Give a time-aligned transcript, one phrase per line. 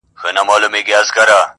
[0.03, 1.41] o ما ناولونه، ما كيسې ،ما فلسفې لوستي دي.